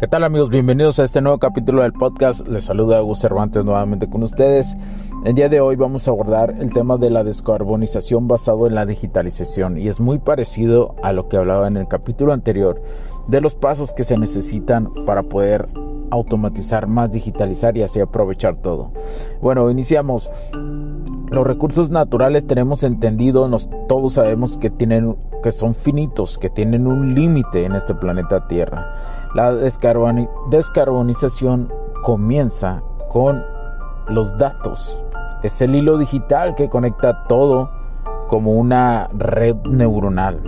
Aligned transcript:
¿Qué 0.00 0.08
tal 0.08 0.24
amigos? 0.24 0.48
Bienvenidos 0.48 0.98
a 0.98 1.04
este 1.04 1.20
nuevo 1.20 1.36
capítulo 1.36 1.82
del 1.82 1.92
podcast. 1.92 2.48
Les 2.48 2.64
saluda 2.64 2.96
Augusto 2.96 3.28
Cervantes 3.28 3.66
nuevamente 3.66 4.08
con 4.08 4.22
ustedes. 4.22 4.74
El 5.26 5.34
día 5.34 5.50
de 5.50 5.60
hoy 5.60 5.76
vamos 5.76 6.08
a 6.08 6.10
abordar 6.10 6.54
el 6.58 6.72
tema 6.72 6.96
de 6.96 7.10
la 7.10 7.22
descarbonización 7.22 8.26
basado 8.26 8.66
en 8.66 8.76
la 8.76 8.86
digitalización 8.86 9.76
y 9.76 9.88
es 9.88 10.00
muy 10.00 10.18
parecido 10.18 10.94
a 11.02 11.12
lo 11.12 11.28
que 11.28 11.36
hablaba 11.36 11.68
en 11.68 11.76
el 11.76 11.86
capítulo 11.86 12.32
anterior 12.32 12.80
de 13.28 13.42
los 13.42 13.54
pasos 13.54 13.92
que 13.92 14.04
se 14.04 14.16
necesitan 14.16 14.88
para 15.04 15.22
poder 15.22 15.68
automatizar 16.10 16.86
más, 16.86 17.12
digitalizar 17.12 17.76
y 17.76 17.82
así 17.82 18.00
aprovechar 18.00 18.56
todo. 18.56 18.92
Bueno, 19.42 19.70
iniciamos. 19.70 20.30
Los 21.30 21.46
recursos 21.46 21.90
naturales 21.90 22.46
tenemos 22.46 22.82
entendido, 22.82 23.46
nos, 23.46 23.68
todos 23.86 24.14
sabemos 24.14 24.56
que 24.56 24.68
tienen 24.68 25.16
que 25.42 25.52
son 25.52 25.74
finitos, 25.74 26.38
que 26.38 26.48
tienen 26.50 26.86
un 26.86 27.14
límite 27.14 27.64
en 27.64 27.74
este 27.74 27.94
planeta 27.94 28.46
Tierra. 28.46 28.94
La 29.34 29.54
descarbonización 29.54 31.72
comienza 32.02 32.82
con 33.08 33.42
los 34.08 34.36
datos. 34.38 35.02
Es 35.42 35.60
el 35.62 35.74
hilo 35.74 35.98
digital 35.98 36.54
que 36.54 36.68
conecta 36.68 37.24
todo 37.26 37.70
como 38.28 38.52
una 38.54 39.08
red 39.16 39.56
neuronal. 39.68 40.40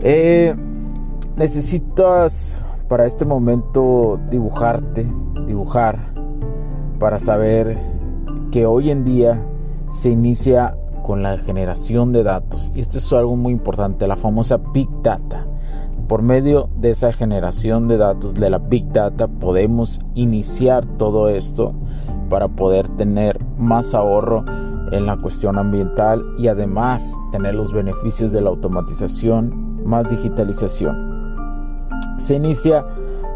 Eh, 0.00 0.54
necesitas 1.36 2.60
para 2.88 3.06
este 3.06 3.24
momento 3.24 4.20
dibujarte, 4.30 5.06
dibujar, 5.46 6.12
para 6.98 7.18
saber 7.18 7.78
que 8.50 8.66
hoy 8.66 8.90
en 8.90 9.04
día 9.04 9.40
se 9.94 10.10
inicia 10.10 10.76
con 11.02 11.22
la 11.22 11.38
generación 11.38 12.12
de 12.12 12.22
datos. 12.22 12.72
Y 12.74 12.80
esto 12.80 12.98
es 12.98 13.12
algo 13.12 13.36
muy 13.36 13.52
importante, 13.52 14.06
la 14.08 14.16
famosa 14.16 14.58
Big 14.72 14.88
Data. 15.02 15.46
Por 16.08 16.22
medio 16.22 16.68
de 16.76 16.90
esa 16.90 17.12
generación 17.12 17.88
de 17.88 17.96
datos 17.96 18.34
de 18.34 18.50
la 18.50 18.58
Big 18.58 18.92
Data 18.92 19.28
podemos 19.28 20.00
iniciar 20.14 20.84
todo 20.98 21.28
esto 21.28 21.72
para 22.28 22.48
poder 22.48 22.88
tener 22.90 23.42
más 23.56 23.94
ahorro 23.94 24.44
en 24.92 25.06
la 25.06 25.16
cuestión 25.16 25.58
ambiental 25.58 26.22
y 26.38 26.48
además 26.48 27.16
tener 27.32 27.54
los 27.54 27.72
beneficios 27.72 28.32
de 28.32 28.40
la 28.40 28.50
automatización, 28.50 29.84
más 29.84 30.08
digitalización. 30.10 31.14
Se 32.18 32.34
inicia 32.34 32.84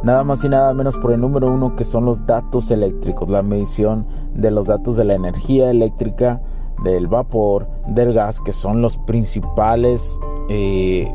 nada 0.03 0.25
más 0.25 0.45
y 0.45 0.49
nada 0.49 0.73
menos 0.75 0.97
por 0.97 1.13
el 1.13 1.21
número 1.21 1.51
uno 1.51 1.77
que 1.77 1.85
son 1.85 2.05
los 2.05 2.25
datos 2.27 2.71
eléctricos, 2.71 3.29
la 3.29 3.43
medición 3.43 4.07
de 4.35 4.51
los 4.51 4.67
datos 4.67 4.97
de 4.97 5.05
la 5.05 5.15
energía 5.15 5.71
eléctrica, 5.71 6.41
del 6.83 7.09
vapor, 7.09 7.69
del 7.89 8.13
gas, 8.13 8.41
que 8.41 8.53
son 8.53 8.83
los 8.83 8.97
principales 8.97 10.19
eh, 10.49 11.13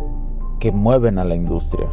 que 0.59 0.71
mueven 0.71 1.17
a 1.19 1.25
la 1.25 1.35
industria. 1.35 1.87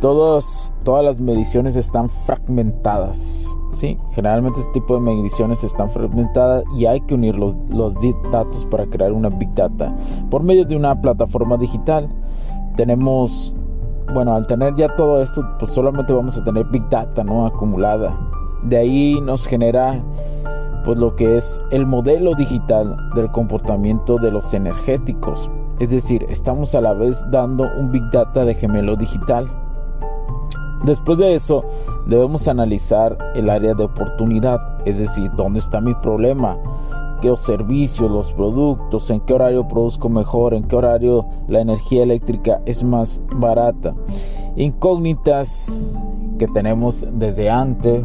Todos, 0.00 0.72
todas 0.82 1.04
las 1.04 1.20
mediciones 1.20 1.76
están 1.76 2.08
fragmentadas. 2.08 3.56
¿sí? 3.70 3.98
Generalmente 4.10 4.60
este 4.60 4.72
tipo 4.72 4.94
de 4.94 5.00
mediciones 5.00 5.62
están 5.62 5.90
fragmentadas 5.90 6.64
y 6.76 6.86
hay 6.86 7.00
que 7.02 7.14
unir 7.14 7.36
los, 7.36 7.54
los 7.68 7.94
datos 8.30 8.66
para 8.66 8.86
crear 8.86 9.12
una 9.12 9.28
Big 9.28 9.54
Data. 9.54 9.94
Por 10.30 10.42
medio 10.42 10.64
de 10.64 10.76
una 10.76 11.00
plataforma 11.00 11.56
digital 11.56 12.08
tenemos, 12.76 13.54
bueno, 14.12 14.34
al 14.34 14.46
tener 14.46 14.74
ya 14.74 14.94
todo 14.96 15.22
esto, 15.22 15.46
pues 15.58 15.72
solamente 15.72 16.12
vamos 16.12 16.36
a 16.36 16.44
tener 16.44 16.64
Big 16.66 16.88
Data 16.88 17.24
¿no? 17.24 17.46
acumulada. 17.46 18.16
De 18.62 18.76
ahí 18.76 19.20
nos 19.20 19.46
genera 19.46 20.02
pues 20.84 20.98
lo 20.98 21.14
que 21.14 21.38
es 21.38 21.60
el 21.70 21.86
modelo 21.86 22.34
digital 22.34 22.96
del 23.14 23.30
comportamiento 23.30 24.16
de 24.16 24.30
los 24.30 24.52
energéticos. 24.52 25.50
Es 25.78 25.90
decir, 25.90 26.26
estamos 26.28 26.74
a 26.74 26.80
la 26.80 26.92
vez 26.92 27.22
dando 27.30 27.68
un 27.78 27.90
Big 27.90 28.08
Data 28.10 28.44
de 28.44 28.54
gemelo 28.54 28.96
digital. 28.96 29.48
Después 30.84 31.18
de 31.18 31.36
eso, 31.36 31.64
debemos 32.06 32.48
analizar 32.48 33.16
el 33.34 33.48
área 33.48 33.74
de 33.74 33.84
oportunidad, 33.84 34.60
es 34.84 34.98
decir, 34.98 35.30
dónde 35.36 35.60
está 35.60 35.80
mi 35.80 35.94
problema, 35.94 36.56
qué 37.22 37.34
servicios, 37.36 38.10
los 38.10 38.32
productos, 38.32 39.08
en 39.10 39.20
qué 39.20 39.32
horario 39.32 39.68
produzco 39.68 40.08
mejor, 40.08 40.54
en 40.54 40.64
qué 40.64 40.74
horario 40.74 41.24
la 41.46 41.60
energía 41.60 42.02
eléctrica 42.02 42.60
es 42.66 42.82
más 42.82 43.20
barata. 43.36 43.94
Incógnitas 44.56 45.82
que 46.36 46.48
tenemos 46.48 47.06
desde 47.12 47.48
antes, 47.48 48.04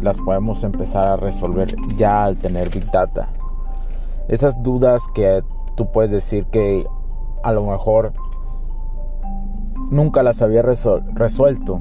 las 0.00 0.18
podemos 0.18 0.64
empezar 0.64 1.06
a 1.06 1.16
resolver 1.16 1.76
ya 1.98 2.24
al 2.24 2.36
tener 2.36 2.70
Big 2.70 2.90
Data. 2.90 3.28
Esas 4.28 4.60
dudas 4.62 5.02
que 5.14 5.42
tú 5.74 5.92
puedes 5.92 6.10
decir 6.10 6.46
que 6.46 6.86
a 7.44 7.52
lo 7.52 7.66
mejor 7.66 8.14
nunca 9.90 10.22
las 10.22 10.40
había 10.40 10.62
resuelto. 10.62 11.80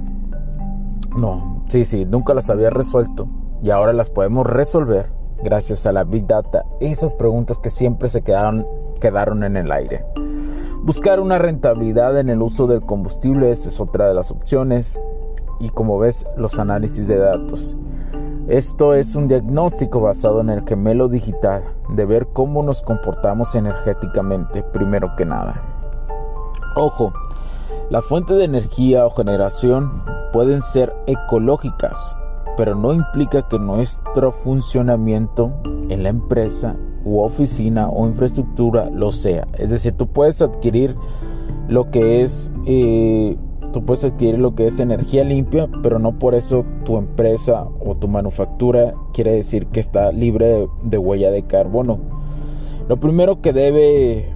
No, 1.15 1.63
sí, 1.69 1.85
sí, 1.85 2.03
nunca 2.03 2.33
las 2.33 2.49
había 2.49 2.69
resuelto 2.69 3.29
y 3.63 3.69
ahora 3.69 3.93
las 3.93 4.09
podemos 4.09 4.45
resolver 4.45 5.24
gracias 5.45 5.85
a 5.85 5.93
la 5.93 6.03
Big 6.03 6.25
Data. 6.25 6.65
Esas 6.81 7.13
preguntas 7.13 7.59
que 7.59 7.69
siempre 7.69 8.09
se 8.09 8.23
quedaron, 8.23 8.67
quedaron 8.99 9.43
en 9.43 9.55
el 9.55 9.71
aire. 9.71 10.03
Buscar 10.81 11.19
una 11.19 11.37
rentabilidad 11.37 12.19
en 12.19 12.29
el 12.29 12.41
uso 12.41 12.67
del 12.67 12.81
combustible, 12.81 13.51
es 13.51 13.79
otra 13.79 14.07
de 14.07 14.15
las 14.15 14.31
opciones. 14.31 14.99
Y 15.59 15.69
como 15.69 15.99
ves, 15.99 16.25
los 16.35 16.59
análisis 16.59 17.07
de 17.07 17.17
datos. 17.17 17.77
Esto 18.47 18.93
es 18.93 19.15
un 19.15 19.27
diagnóstico 19.27 20.01
basado 20.01 20.41
en 20.41 20.49
el 20.49 20.67
gemelo 20.67 21.07
digital, 21.07 21.63
de 21.89 22.05
ver 22.05 22.27
cómo 22.33 22.61
nos 22.61 22.81
comportamos 22.81 23.55
energéticamente, 23.55 24.63
primero 24.63 25.15
que 25.15 25.25
nada. 25.25 25.61
Ojo, 26.75 27.13
la 27.89 28.01
fuente 28.01 28.33
de 28.33 28.45
energía 28.45 29.05
o 29.05 29.11
generación 29.11 30.03
pueden 30.33 30.61
ser 30.61 30.93
ecológicas, 31.07 32.15
pero 32.57 32.75
no 32.75 32.93
implica 32.93 33.47
que 33.47 33.59
nuestro 33.59 34.31
funcionamiento 34.31 35.53
en 35.89 36.03
la 36.03 36.09
empresa 36.09 36.75
u 37.03 37.19
oficina 37.19 37.89
o 37.89 38.07
infraestructura 38.07 38.89
lo 38.89 39.11
sea. 39.11 39.47
Es 39.57 39.69
decir, 39.69 39.93
tú 39.93 40.07
puedes 40.07 40.41
adquirir 40.41 40.95
lo 41.67 41.91
que 41.91 42.23
es 42.23 42.51
eh, 42.65 43.37
Tú 43.75 43.83
puedes 43.83 44.05
adquirir 44.05 44.39
lo 44.39 44.55
que 44.55 44.67
es 44.67 44.79
energía 44.79 45.25
limpia, 45.25 45.67
pero 45.83 45.99
no 45.99 46.17
por 46.17 46.33
eso 46.33 46.63
tu 46.85 46.95
empresa 46.95 47.67
o 47.85 47.93
tu 47.93 48.07
manufactura 48.07 48.93
quiere 49.11 49.33
decir 49.33 49.67
que 49.67 49.81
está 49.81 50.13
libre 50.13 50.69
de, 50.81 50.97
huella 50.97 51.29
de 51.29 51.43
carbono. 51.43 51.99
Lo 52.87 53.01
primero 53.01 53.41
que 53.41 53.51
debe 53.51 54.33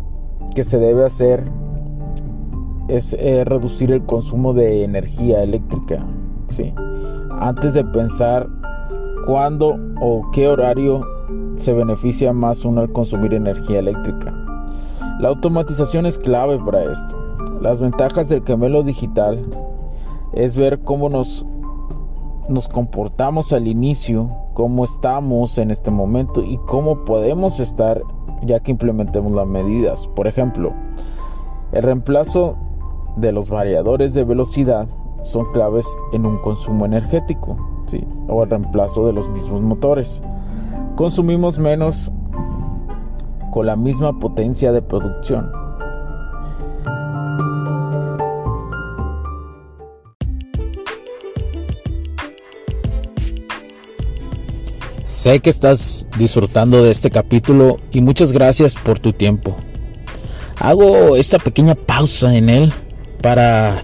que 0.55 0.65
se 0.65 0.77
debe 0.77 1.05
hacer 1.05 1.45
es 2.89 3.13
eh, 3.13 3.45
reducir 3.45 3.93
el 3.93 4.03
consumo 4.03 4.51
de 4.51 4.83
energía 4.83 5.41
eléctrica. 5.41 6.05
¿sí? 6.49 6.73
Antes 7.39 7.73
de 7.73 7.85
pensar 7.85 8.49
cuándo 9.25 9.77
o 10.01 10.29
qué 10.31 10.47
horario 10.47 11.01
se 11.55 11.73
beneficia 11.73 12.33
más 12.33 12.65
uno 12.65 12.81
al 12.81 12.91
consumir 12.91 13.33
energía 13.33 13.79
eléctrica. 13.79 14.33
La 15.19 15.29
automatización 15.29 16.05
es 16.05 16.17
clave 16.17 16.59
para 16.59 16.83
esto. 16.83 17.15
Las 17.61 17.79
ventajas 17.79 18.29
del 18.29 18.43
camelo 18.43 18.83
digital 18.83 19.45
es 20.33 20.57
ver 20.57 20.79
cómo 20.79 21.09
nos, 21.09 21.45
nos 22.49 22.67
comportamos 22.67 23.53
al 23.53 23.67
inicio, 23.67 24.29
cómo 24.53 24.83
estamos 24.83 25.57
en 25.57 25.71
este 25.71 25.91
momento 25.91 26.43
y 26.43 26.57
cómo 26.67 27.05
podemos 27.05 27.59
estar 27.59 28.01
ya 28.43 28.59
que 28.59 28.71
implementemos 28.71 29.31
las 29.31 29.47
medidas. 29.47 30.07
Por 30.15 30.27
ejemplo, 30.27 30.73
el 31.71 31.83
reemplazo 31.83 32.57
de 33.15 33.31
los 33.31 33.49
variadores 33.49 34.13
de 34.13 34.23
velocidad 34.23 34.87
son 35.21 35.51
claves 35.51 35.85
en 36.11 36.25
un 36.25 36.37
consumo 36.37 36.85
energético, 36.85 37.57
¿sí? 37.87 38.05
o 38.27 38.43
el 38.43 38.49
reemplazo 38.49 39.05
de 39.07 39.13
los 39.13 39.29
mismos 39.29 39.61
motores. 39.61 40.21
Consumimos 40.95 41.59
menos 41.59 42.11
con 43.51 43.65
la 43.65 43.75
misma 43.75 44.19
potencia 44.19 44.71
de 44.71 44.81
producción. 44.81 45.51
Sé 55.03 55.39
que 55.39 55.49
estás 55.49 56.07
disfrutando 56.17 56.83
de 56.83 56.91
este 56.91 57.09
capítulo 57.09 57.77
y 57.91 58.01
muchas 58.01 58.31
gracias 58.31 58.75
por 58.75 58.99
tu 58.99 59.11
tiempo. 59.11 59.55
Hago 60.59 61.15
esta 61.15 61.39
pequeña 61.39 61.75
pausa 61.75 62.35
en 62.35 62.49
él 62.49 62.73
para 63.21 63.83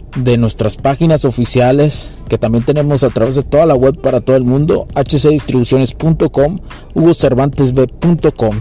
de 0.15 0.37
nuestras 0.37 0.77
páginas 0.77 1.25
oficiales 1.25 2.17
que 2.27 2.37
también 2.37 2.63
tenemos 2.63 3.03
a 3.03 3.09
través 3.09 3.35
de 3.35 3.43
toda 3.43 3.65
la 3.65 3.75
web 3.75 3.99
para 4.01 4.21
todo 4.21 4.35
el 4.35 4.43
mundo, 4.43 4.87
hcdistribuciones.com, 4.95 6.59
hugocervantesb.com. 6.93 8.55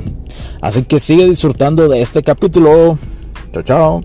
Así 0.61 0.82
que 0.85 1.00
sigue 1.00 1.26
disfrutando 1.26 1.88
de 1.88 2.00
este 2.00 2.23
capítulo. 2.23 2.99
Chao, 3.52 3.62
chao. 3.62 4.00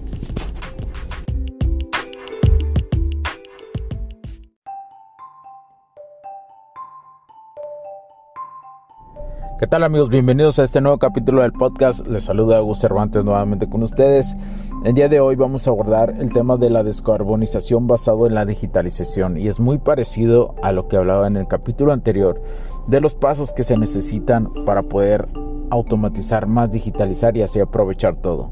¿Qué 9.58 9.68
tal 9.68 9.84
amigos? 9.84 10.10
Bienvenidos 10.10 10.60
a 10.60 10.64
este 10.64 10.82
nuevo 10.82 10.98
capítulo 10.98 11.42
del 11.42 11.54
podcast. 11.54 12.06
Les 12.08 12.26
saluda 12.26 12.62
Hugo 12.62 12.76
Cervantes 12.76 13.24
nuevamente 13.24 13.70
con 13.70 13.84
ustedes. 13.84 14.36
El 14.86 14.94
día 14.94 15.10
de 15.10 15.20
hoy 15.20 15.36
vamos 15.36 15.66
a 15.66 15.72
abordar 15.72 16.14
el 16.20 16.32
tema 16.32 16.58
de 16.58 16.70
la 16.70 16.84
descarbonización 16.84 17.88
basado 17.88 18.28
en 18.28 18.36
la 18.36 18.46
digitalización 18.46 19.36
y 19.36 19.48
es 19.48 19.60
muy 19.60 19.80
parecido 19.80 20.54
a 20.62 20.72
lo 20.72 20.88
que 20.88 20.96
hablaba 20.96 21.26
en 21.26 21.38
el 21.38 21.48
capítulo 21.48 21.92
anterior 21.92 22.40
de 22.86 23.02
los 23.02 23.16
pasos 23.16 23.52
que 23.52 23.64
se 23.64 23.78
necesitan 23.78 24.54
para 24.64 24.84
poder 24.84 25.28
automatizar 25.72 26.46
más, 26.46 26.72
digitalizar 26.72 27.36
y 27.36 27.42
así 27.42 27.60
aprovechar 27.60 28.18
todo. 28.18 28.52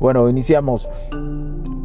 Bueno, 0.00 0.26
iniciamos. 0.30 0.88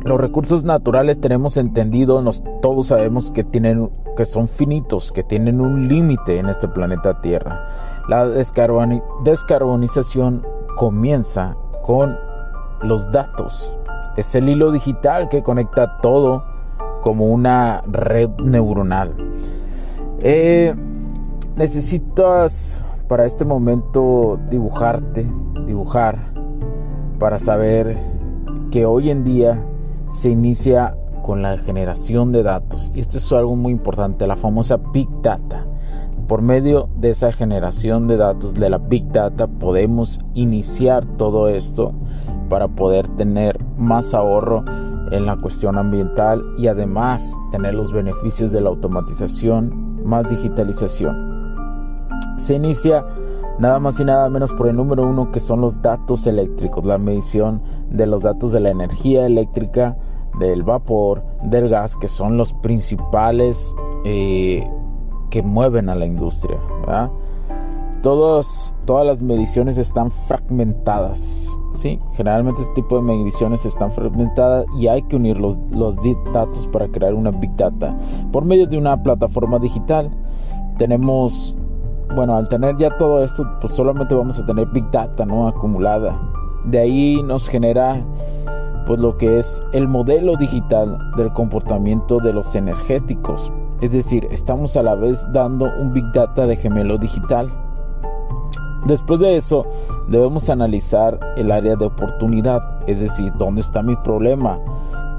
Los 0.05 0.17
recursos 0.17 0.63
naturales 0.63 1.19
tenemos 1.19 1.57
entendido, 1.57 2.21
nos, 2.21 2.41
todos 2.61 2.87
sabemos 2.87 3.31
que 3.31 3.43
tienen 3.43 3.89
que 4.15 4.25
son 4.25 4.47
finitos, 4.47 5.11
que 5.11 5.23
tienen 5.23 5.59
un 5.59 5.89
límite 5.89 6.37
en 6.37 6.47
este 6.47 6.69
planeta 6.69 7.19
Tierra. 7.19 7.67
La 8.07 8.29
descarbonización 8.29 10.47
comienza 10.77 11.57
con 11.83 12.17
los 12.81 13.11
datos, 13.11 13.73
es 14.17 14.35
el 14.35 14.49
hilo 14.49 14.71
digital 14.71 15.29
que 15.29 15.43
conecta 15.43 15.97
todo 16.01 16.43
como 17.01 17.27
una 17.27 17.81
red 17.87 18.29
neuronal. 18.43 19.13
Eh, 20.19 20.75
necesitas 21.55 22.79
para 23.07 23.25
este 23.25 23.45
momento 23.45 24.39
dibujarte, 24.49 25.25
dibujar, 25.65 26.31
para 27.17 27.39
saber 27.39 27.97
que 28.71 28.85
hoy 28.85 29.09
en 29.09 29.23
día 29.23 29.63
se 30.11 30.29
inicia 30.29 30.95
con 31.23 31.41
la 31.41 31.57
generación 31.57 32.31
de 32.31 32.43
datos. 32.43 32.91
Y 32.93 33.01
esto 33.01 33.17
es 33.17 33.31
algo 33.31 33.55
muy 33.55 33.71
importante, 33.71 34.27
la 34.27 34.35
famosa 34.35 34.77
Big 34.93 35.09
Data. 35.21 35.65
Por 36.27 36.41
medio 36.41 36.89
de 36.95 37.09
esa 37.09 37.31
generación 37.31 38.07
de 38.07 38.17
datos, 38.17 38.53
de 38.53 38.69
la 38.69 38.77
Big 38.77 39.11
Data, 39.11 39.47
podemos 39.47 40.19
iniciar 40.33 41.05
todo 41.17 41.47
esto 41.47 41.93
para 42.49 42.67
poder 42.67 43.07
tener 43.09 43.63
más 43.77 44.13
ahorro 44.13 44.63
en 45.11 45.25
la 45.25 45.37
cuestión 45.37 45.77
ambiental 45.77 46.43
y 46.57 46.67
además 46.67 47.37
tener 47.51 47.73
los 47.73 47.91
beneficios 47.91 48.51
de 48.51 48.61
la 48.61 48.69
automatización, 48.69 50.03
más 50.03 50.29
digitalización. 50.29 51.29
Se 52.37 52.55
inicia 52.55 53.05
nada 53.59 53.79
más 53.79 53.99
y 53.99 54.05
nada 54.05 54.29
menos 54.29 54.51
por 54.53 54.67
el 54.67 54.75
número 54.75 55.05
uno 55.05 55.31
que 55.31 55.39
son 55.39 55.61
los 55.61 55.81
datos 55.81 56.25
eléctricos, 56.27 56.85
la 56.85 56.97
medición 56.97 57.61
de 57.89 58.07
los 58.07 58.23
datos 58.23 58.51
de 58.51 58.59
la 58.59 58.69
energía 58.69 59.25
eléctrica, 59.25 59.97
del 60.39 60.63
vapor, 60.63 61.23
del 61.43 61.69
gas, 61.69 61.95
que 61.95 62.07
son 62.07 62.37
los 62.37 62.53
principales 62.53 63.73
eh, 64.05 64.65
que 65.29 65.43
mueven 65.43 65.89
a 65.89 65.95
la 65.95 66.05
industria. 66.05 66.57
Todas 68.01 68.73
las 68.85 69.21
mediciones 69.21 69.77
están 69.77 70.11
fragmentadas 70.27 71.49
¿sí? 71.79 71.99
Generalmente 72.13 72.61
este 72.61 72.73
tipo 72.75 72.97
de 72.97 73.01
mediciones 73.01 73.65
están 73.65 73.91
fragmentadas 73.91 74.65
y 74.77 74.87
hay 74.87 75.01
que 75.03 75.15
unir 75.15 75.39
los, 75.39 75.57
los 75.71 75.95
datos 76.33 76.67
para 76.67 76.87
crear 76.89 77.13
una 77.13 77.31
Big 77.31 77.55
Data. 77.55 77.97
Por 78.31 78.45
medio 78.45 78.67
de 78.67 78.77
una 78.77 79.01
plataforma 79.01 79.59
digital 79.59 80.11
tenemos, 80.77 81.55
bueno, 82.15 82.35
al 82.35 82.49
tener 82.49 82.77
ya 82.77 82.95
todo 82.97 83.23
esto, 83.23 83.47
pues 83.61 83.73
solamente 83.73 84.13
vamos 84.13 84.39
a 84.39 84.45
tener 84.45 84.67
Big 84.67 84.89
Data, 84.91 85.25
¿no? 85.25 85.47
Acumulada. 85.47 86.19
De 86.65 86.79
ahí 86.79 87.23
nos 87.23 87.47
genera 87.47 88.03
pues 88.85 88.99
lo 88.99 89.17
que 89.17 89.39
es 89.39 89.63
el 89.71 89.87
modelo 89.87 90.35
digital 90.35 90.97
del 91.15 91.31
comportamiento 91.31 92.19
de 92.19 92.33
los 92.33 92.55
energéticos. 92.55 93.51
Es 93.81 93.91
decir, 93.91 94.27
estamos 94.31 94.75
a 94.75 94.83
la 94.83 94.95
vez 94.95 95.25
dando 95.31 95.71
un 95.79 95.93
Big 95.93 96.11
Data 96.11 96.45
de 96.45 96.57
gemelo 96.57 96.97
digital 96.97 97.49
Después 98.85 99.19
de 99.19 99.37
eso, 99.37 99.65
debemos 100.07 100.49
analizar 100.49 101.19
el 101.37 101.51
área 101.51 101.75
de 101.75 101.85
oportunidad, 101.85 102.61
es 102.87 103.01
decir, 103.01 103.31
dónde 103.37 103.61
está 103.61 103.83
mi 103.83 103.95
problema, 103.97 104.59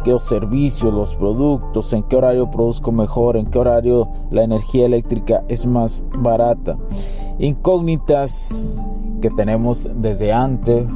qué 0.02 0.18
servicios, 0.18 0.92
los 0.92 1.14
productos, 1.14 1.92
en 1.92 2.02
qué 2.04 2.16
horario 2.16 2.50
produzco 2.50 2.90
mejor, 2.90 3.36
en 3.36 3.46
qué 3.46 3.58
horario 3.58 4.08
la 4.30 4.42
energía 4.42 4.86
eléctrica 4.86 5.44
es 5.48 5.66
más 5.66 6.02
barata. 6.16 6.76
Incógnitas 7.38 8.66
que 9.20 9.30
tenemos 9.30 9.86
desde 9.94 10.32
antes 10.32 10.86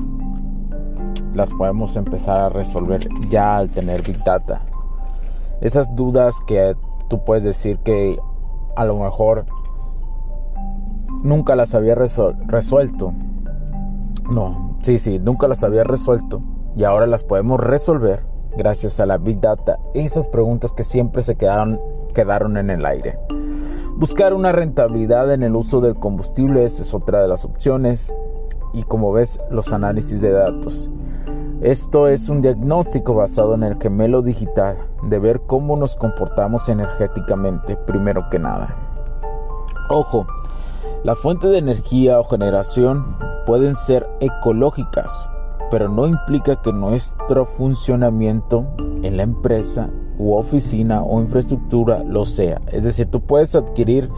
las 1.35 1.53
podemos 1.53 1.97
empezar 1.97 2.41
a 2.41 2.49
resolver 2.49 3.07
ya 3.29 3.57
al 3.57 3.69
tener 3.69 4.03
Big 4.03 4.23
Data. 4.25 4.63
Esas 5.61 5.95
dudas 5.95 6.37
que 6.47 6.75
tú 7.09 7.25
puedes 7.25 7.45
decir 7.45 7.79
que 7.79 8.19
a 8.77 8.85
lo 8.85 8.99
mejor 8.99 9.47
nunca 11.25 11.57
las 11.57 11.75
había 11.75 11.97
resuelto. 11.97 13.13
No, 14.31 14.79
sí, 14.83 15.01
sí, 15.01 15.19
nunca 15.19 15.49
las 15.49 15.65
había 15.65 15.83
resuelto 15.83 16.41
y 16.77 16.85
ahora 16.85 17.07
las 17.07 17.25
podemos 17.25 17.59
resolver 17.59 18.25
gracias 18.57 19.01
a 19.01 19.07
la 19.07 19.19
Big 19.19 19.41
Data. 19.41 19.79
Esas 19.95 20.29
preguntas 20.29 20.71
que 20.71 20.85
siempre 20.85 21.25
se 21.25 21.35
quedaron, 21.35 21.81
quedaron 22.15 22.57
en 22.57 22.71
el 22.71 22.87
aire. 22.87 23.19
Buscar 23.97 24.35
una 24.35 24.53
rentabilidad 24.53 25.33
en 25.33 25.43
el 25.43 25.57
uso 25.57 25.81
del 25.81 25.97
combustible 25.97 26.65
esa 26.65 26.83
es 26.83 26.95
otra 26.95 27.21
de 27.23 27.29
las 27.29 27.45
opciones. 27.45 28.13
Y 28.73 28.83
como 28.83 29.13
ves, 29.13 29.39
los 29.51 29.73
análisis 29.73 30.21
de 30.21 30.33
datos. 30.33 30.91
Esto 31.61 32.09
es 32.09 32.29
un 32.29 32.41
diagnóstico 32.41 33.15
basado 33.15 33.55
en 33.55 33.63
el 33.63 33.81
gemelo 33.81 34.21
digital, 34.21 34.77
de 35.05 35.19
ver 35.19 35.43
cómo 35.47 35.77
nos 35.77 35.95
comportamos 35.95 36.69
energéticamente, 36.69 37.77
primero 37.77 38.29
que 38.31 38.41
nada. 38.41 38.75
Ojo, 39.89 40.27
la 41.05 41.15
fuente 41.15 41.49
de 41.49 41.59
energía 41.59 42.19
o 42.19 42.25
generación 42.25 43.17
pueden 43.47 43.77
ser 43.77 44.09
ecológicas, 44.21 45.31
pero 45.71 45.91
no 45.91 46.07
implica 46.07 46.63
que 46.63 46.73
nuestro 46.73 47.45
funcionamiento 47.45 48.65
en 49.03 49.19
la 49.19 49.23
empresa 49.23 49.91
u 50.19 50.33
oficina 50.33 51.03
o 51.03 51.21
infraestructura 51.21 52.03
lo 52.03 52.25
sea. 52.25 52.63
Es 52.73 52.85
decir, 52.85 53.09
tú 53.09 53.21
puedes 53.21 53.55
adquirir 53.55 54.09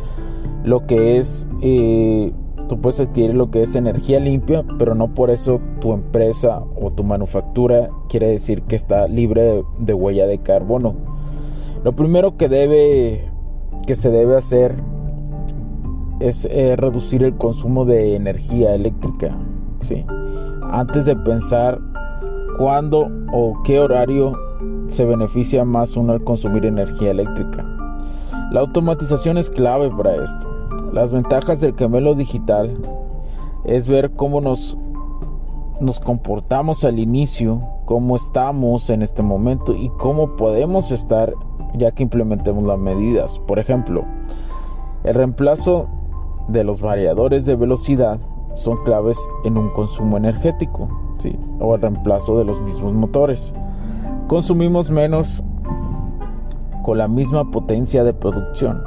lo 0.62 0.86
que 0.86 1.18
es 1.18 1.48
eh, 1.60 2.32
tú 2.68 2.80
puedes 2.80 3.00
adquirir 3.00 3.34
lo 3.34 3.50
que 3.50 3.64
es 3.64 3.74
energía 3.74 4.20
limpia, 4.20 4.64
pero 4.78 4.94
no 4.94 5.12
por 5.12 5.30
eso 5.30 5.60
tu 5.80 5.92
empresa 5.92 6.62
o 6.80 6.92
tu 6.92 7.02
manufactura 7.02 7.90
quiere 8.08 8.28
decir 8.28 8.62
que 8.62 8.76
está 8.76 9.08
libre 9.08 9.42
de, 9.42 9.64
de 9.80 9.92
huella 9.92 10.28
de 10.28 10.38
carbono. 10.38 10.94
Lo 11.82 11.96
primero 11.96 12.36
que 12.36 12.48
debe 12.48 13.28
que 13.86 13.96
se 13.96 14.10
debe 14.10 14.36
hacer 14.36 14.76
es 16.20 16.46
eh, 16.46 16.76
reducir 16.76 17.22
el 17.22 17.36
consumo 17.36 17.84
de 17.84 18.16
energía 18.16 18.74
eléctrica. 18.74 19.36
¿sí? 19.80 20.04
Antes 20.70 21.04
de 21.04 21.16
pensar 21.16 21.78
cuándo 22.58 23.08
o 23.32 23.62
qué 23.64 23.80
horario 23.80 24.32
se 24.88 25.04
beneficia 25.04 25.64
más 25.64 25.96
uno 25.96 26.12
al 26.12 26.24
consumir 26.24 26.64
energía 26.64 27.10
eléctrica. 27.10 27.64
La 28.50 28.60
automatización 28.60 29.38
es 29.38 29.50
clave 29.50 29.90
para 29.90 30.14
esto. 30.14 30.68
Las 30.92 31.10
ventajas 31.12 31.60
del 31.60 31.74
camelo 31.74 32.14
digital 32.14 32.76
es 33.64 33.88
ver 33.88 34.12
cómo 34.12 34.40
nos, 34.40 34.76
nos 35.80 36.00
comportamos 36.00 36.84
al 36.84 36.98
inicio, 36.98 37.60
cómo 37.84 38.16
estamos 38.16 38.88
en 38.90 39.02
este 39.02 39.22
momento 39.22 39.74
y 39.74 39.90
cómo 39.98 40.36
podemos 40.36 40.92
estar 40.92 41.34
ya 41.74 41.90
que 41.90 42.04
implementemos 42.04 42.64
las 42.64 42.78
medidas. 42.78 43.38
Por 43.40 43.58
ejemplo, 43.58 44.04
el 45.04 45.14
reemplazo 45.14 45.88
de 46.48 46.64
los 46.64 46.80
variadores 46.80 47.44
de 47.44 47.56
velocidad 47.56 48.18
son 48.54 48.82
claves 48.84 49.18
en 49.44 49.58
un 49.58 49.70
consumo 49.70 50.16
energético 50.16 50.88
¿sí? 51.18 51.36
o 51.60 51.74
el 51.74 51.82
reemplazo 51.82 52.38
de 52.38 52.44
los 52.44 52.60
mismos 52.60 52.92
motores. 52.92 53.52
Consumimos 54.28 54.90
menos 54.90 55.42
con 56.82 56.98
la 56.98 57.08
misma 57.08 57.50
potencia 57.50 58.04
de 58.04 58.14
producción. 58.14 58.82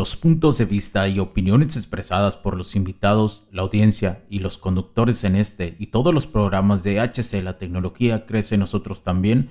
Los 0.00 0.16
puntos 0.16 0.56
de 0.56 0.64
vista 0.64 1.08
y 1.08 1.18
opiniones 1.18 1.76
expresadas 1.76 2.34
por 2.34 2.56
los 2.56 2.74
invitados, 2.74 3.46
la 3.52 3.60
audiencia 3.60 4.24
y 4.30 4.38
los 4.38 4.56
conductores 4.56 5.24
en 5.24 5.36
este 5.36 5.76
y 5.78 5.88
todos 5.88 6.14
los 6.14 6.26
programas 6.26 6.82
de 6.82 7.00
HC 7.00 7.42
La 7.42 7.58
Tecnología 7.58 8.24
Crece 8.24 8.56
Nosotros 8.56 9.02
también 9.02 9.50